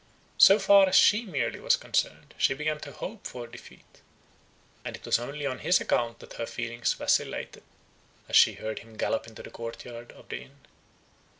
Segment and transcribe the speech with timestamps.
[0.39, 4.01] So far as she merely was concerned, she began to hope for defeat;
[4.83, 7.61] and it was only on his account that her feelings vacillated,
[8.27, 10.57] as she heard him gallop into the court yard of the inn.